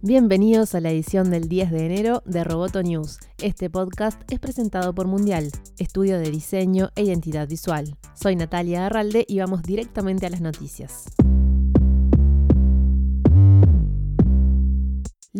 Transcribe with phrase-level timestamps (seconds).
[0.00, 3.18] Bienvenidos a la edición del 10 de enero de Roboto News.
[3.42, 7.96] Este podcast es presentado por Mundial, estudio de diseño e identidad visual.
[8.14, 11.06] Soy Natalia Arralde y vamos directamente a las noticias.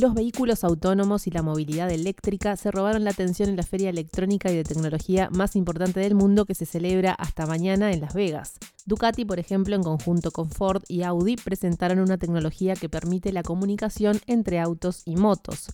[0.00, 4.48] Los vehículos autónomos y la movilidad eléctrica se robaron la atención en la feria electrónica
[4.48, 8.58] y de tecnología más importante del mundo que se celebra hasta mañana en Las Vegas.
[8.86, 13.42] Ducati, por ejemplo, en conjunto con Ford y Audi, presentaron una tecnología que permite la
[13.42, 15.66] comunicación entre autos y motos.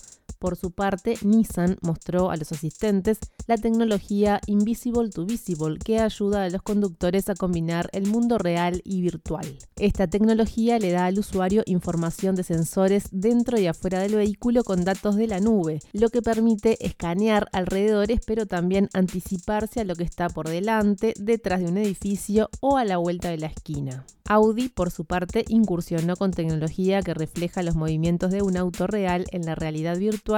[0.44, 6.44] Por su parte, Nissan mostró a los asistentes la tecnología Invisible to Visible que ayuda
[6.44, 9.46] a los conductores a combinar el mundo real y virtual.
[9.76, 14.84] Esta tecnología le da al usuario información de sensores dentro y afuera del vehículo con
[14.84, 20.04] datos de la nube, lo que permite escanear alrededores pero también anticiparse a lo que
[20.04, 24.04] está por delante, detrás de un edificio o a la vuelta de la esquina.
[24.26, 29.26] Audi, por su parte, incursionó con tecnología que refleja los movimientos de un auto real
[29.32, 30.33] en la realidad virtual,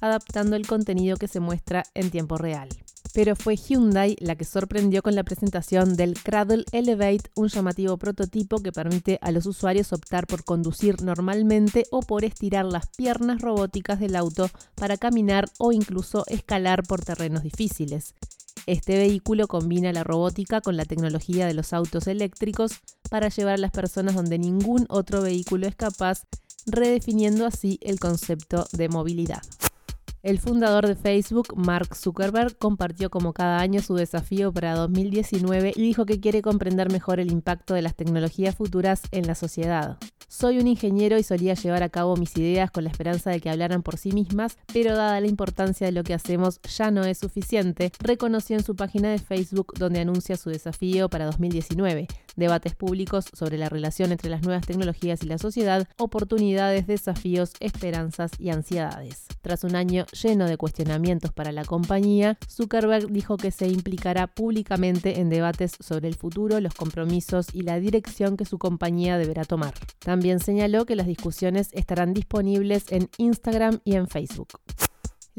[0.00, 2.68] adaptando el contenido que se muestra en tiempo real.
[3.14, 8.58] Pero fue Hyundai la que sorprendió con la presentación del Cradle Elevate, un llamativo prototipo
[8.58, 13.98] que permite a los usuarios optar por conducir normalmente o por estirar las piernas robóticas
[13.98, 18.14] del auto para caminar o incluso escalar por terrenos difíciles.
[18.66, 22.72] Este vehículo combina la robótica con la tecnología de los autos eléctricos
[23.08, 26.24] para llevar a las personas donde ningún otro vehículo es capaz,
[26.68, 29.42] redefiniendo así el concepto de movilidad.
[30.22, 35.80] El fundador de Facebook, Mark Zuckerberg, compartió como cada año su desafío para 2019 y
[35.80, 39.96] dijo que quiere comprender mejor el impacto de las tecnologías futuras en la sociedad.
[40.30, 43.48] Soy un ingeniero y solía llevar a cabo mis ideas con la esperanza de que
[43.48, 47.16] hablaran por sí mismas, pero dada la importancia de lo que hacemos ya no es
[47.16, 53.24] suficiente, reconoció en su página de Facebook donde anuncia su desafío para 2019, debates públicos
[53.32, 59.28] sobre la relación entre las nuevas tecnologías y la sociedad, oportunidades, desafíos, esperanzas y ansiedades.
[59.40, 65.20] Tras un año lleno de cuestionamientos para la compañía, Zuckerberg dijo que se implicará públicamente
[65.20, 69.72] en debates sobre el futuro, los compromisos y la dirección que su compañía deberá tomar.
[70.40, 74.48] Señaló que las discusiones estarán disponibles en Instagram y en Facebook.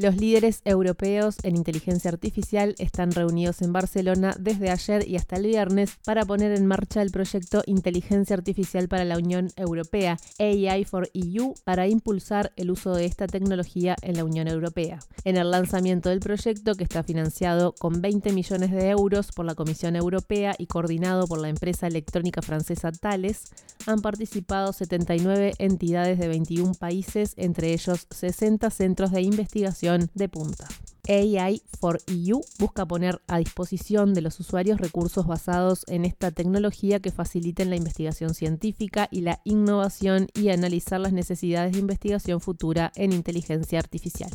[0.00, 5.46] Los líderes europeos en inteligencia artificial están reunidos en Barcelona desde ayer y hasta el
[5.46, 11.10] viernes para poner en marcha el proyecto Inteligencia Artificial para la Unión Europea, AI for
[11.12, 15.00] EU, para impulsar el uso de esta tecnología en la Unión Europea.
[15.24, 19.54] En el lanzamiento del proyecto, que está financiado con 20 millones de euros por la
[19.54, 23.52] Comisión Europea y coordinado por la empresa electrónica francesa Thales,
[23.86, 30.68] han participado 79 entidades de 21 países, entre ellos 60 centros de investigación de punta.
[31.08, 37.00] AI for EU busca poner a disposición de los usuarios recursos basados en esta tecnología
[37.00, 42.92] que faciliten la investigación científica y la innovación y analizar las necesidades de investigación futura
[42.94, 44.30] en inteligencia artificial.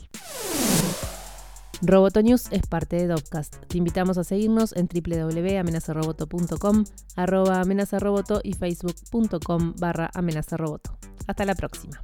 [1.81, 3.55] Roboto News es parte de Dopcast.
[3.67, 10.97] Te invitamos a seguirnos en www.amenazaroboto.com, arroba amenazaroboto y facebook.com barra amenazaroboto.
[11.27, 12.03] Hasta la próxima.